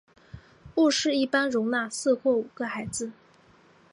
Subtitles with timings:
[0.77, 3.11] 卧室一般容纳四或五个孩子。